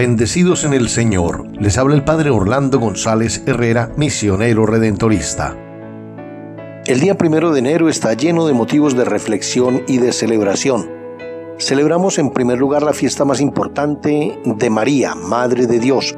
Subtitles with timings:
[0.00, 5.54] Bendecidos en el Señor, les habla el Padre Orlando González Herrera, misionero redentorista.
[6.86, 10.88] El día primero de enero está lleno de motivos de reflexión y de celebración.
[11.58, 16.16] Celebramos en primer lugar la fiesta más importante de María, Madre de Dios.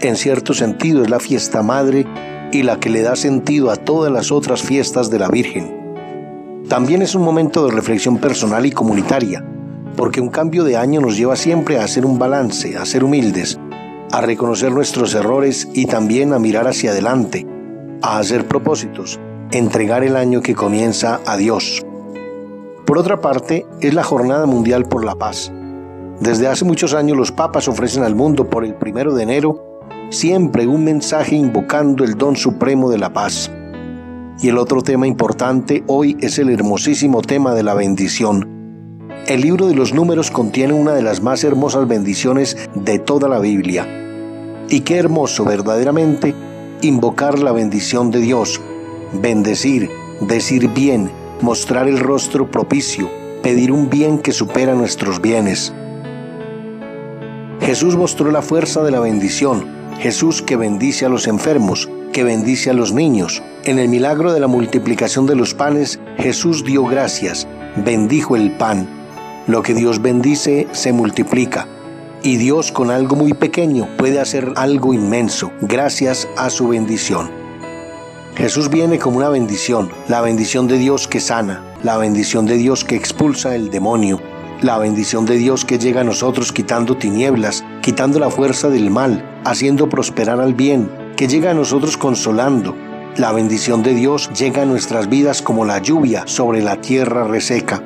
[0.00, 2.04] En cierto sentido es la fiesta madre
[2.50, 6.64] y la que le da sentido a todas las otras fiestas de la Virgen.
[6.68, 9.44] También es un momento de reflexión personal y comunitaria
[9.96, 13.58] porque un cambio de año nos lleva siempre a hacer un balance, a ser humildes,
[14.10, 17.46] a reconocer nuestros errores y también a mirar hacia adelante,
[18.02, 21.84] a hacer propósitos, entregar el año que comienza a Dios.
[22.86, 25.52] Por otra parte, es la Jornada Mundial por la Paz.
[26.20, 29.72] Desde hace muchos años los papas ofrecen al mundo por el primero de enero
[30.10, 33.50] siempre un mensaje invocando el don supremo de la paz.
[34.40, 38.61] Y el otro tema importante hoy es el hermosísimo tema de la bendición
[39.26, 43.38] el libro de los números contiene una de las más hermosas bendiciones de toda la
[43.38, 43.86] Biblia.
[44.68, 46.34] Y qué hermoso verdaderamente
[46.80, 48.60] invocar la bendición de Dios,
[49.12, 49.88] bendecir,
[50.22, 53.08] decir bien, mostrar el rostro propicio,
[53.42, 55.72] pedir un bien que supera nuestros bienes.
[57.60, 59.66] Jesús mostró la fuerza de la bendición,
[60.00, 63.40] Jesús que bendice a los enfermos, que bendice a los niños.
[63.64, 69.01] En el milagro de la multiplicación de los panes, Jesús dio gracias, bendijo el pan
[69.46, 71.66] lo que Dios bendice se multiplica.
[72.22, 77.30] Y Dios con algo muy pequeño puede hacer algo inmenso gracias a su bendición.
[78.36, 82.84] Jesús viene como una bendición, la bendición de Dios que sana, la bendición de Dios
[82.84, 84.20] que expulsa el demonio,
[84.62, 89.40] la bendición de Dios que llega a nosotros quitando tinieblas, quitando la fuerza del mal,
[89.44, 92.74] haciendo prosperar al bien, que llega a nosotros consolando.
[93.16, 97.82] La bendición de Dios llega a nuestras vidas como la lluvia sobre la tierra reseca.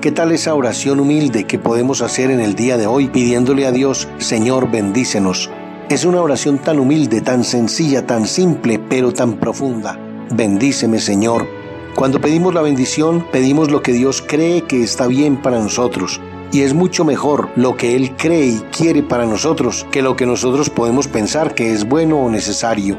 [0.00, 3.72] ¿Qué tal esa oración humilde que podemos hacer en el día de hoy pidiéndole a
[3.72, 5.50] Dios, Señor, bendícenos?
[5.88, 9.98] Es una oración tan humilde, tan sencilla, tan simple, pero tan profunda.
[10.30, 11.48] Bendíceme, Señor.
[11.96, 16.20] Cuando pedimos la bendición, pedimos lo que Dios cree que está bien para nosotros.
[16.52, 20.26] Y es mucho mejor lo que Él cree y quiere para nosotros que lo que
[20.26, 22.96] nosotros podemos pensar que es bueno o necesario.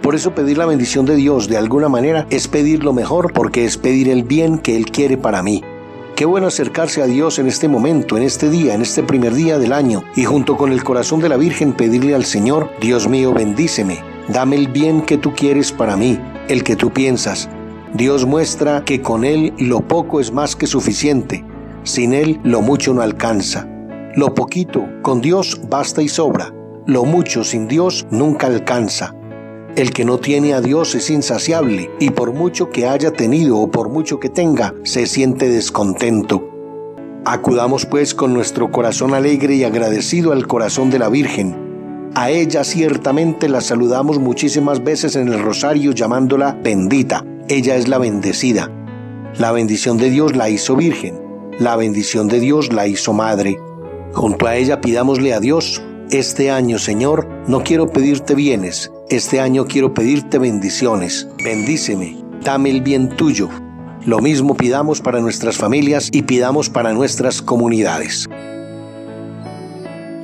[0.00, 3.66] Por eso pedir la bendición de Dios de alguna manera es pedir lo mejor porque
[3.66, 5.62] es pedir el bien que Él quiere para mí.
[6.16, 9.58] Qué bueno acercarse a Dios en este momento, en este día, en este primer día
[9.58, 13.34] del año, y junto con el corazón de la Virgen pedirle al Señor, Dios mío,
[13.34, 16.18] bendíceme, dame el bien que tú quieres para mí,
[16.48, 17.50] el que tú piensas.
[17.92, 21.44] Dios muestra que con Él lo poco es más que suficiente,
[21.82, 23.68] sin Él lo mucho no alcanza.
[24.14, 26.50] Lo poquito con Dios basta y sobra,
[26.86, 29.14] lo mucho sin Dios nunca alcanza.
[29.76, 33.70] El que no tiene a Dios es insaciable y por mucho que haya tenido o
[33.70, 36.48] por mucho que tenga, se siente descontento.
[37.26, 42.10] Acudamos pues con nuestro corazón alegre y agradecido al corazón de la Virgen.
[42.14, 47.22] A ella ciertamente la saludamos muchísimas veces en el rosario llamándola bendita.
[47.46, 48.70] Ella es la bendecida.
[49.38, 51.20] La bendición de Dios la hizo Virgen.
[51.58, 53.58] La bendición de Dios la hizo Madre.
[54.14, 59.66] Junto a ella pidámosle a Dios, este año Señor, no quiero pedirte bienes, este año
[59.66, 61.28] quiero pedirte bendiciones.
[61.42, 63.48] Bendíceme, dame el bien tuyo.
[64.04, 68.28] Lo mismo pidamos para nuestras familias y pidamos para nuestras comunidades.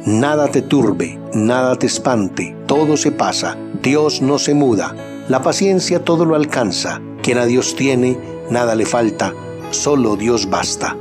[0.05, 4.97] Nada te turbe, nada te espante, todo se pasa, Dios no se muda,
[5.29, 8.19] la paciencia todo lo alcanza, quien a Dios tiene,
[8.51, 9.33] nada le falta,
[9.71, 10.97] solo Dios basta.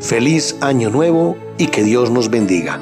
[0.00, 2.80] Feliz año nuevo y que Dios nos bendiga.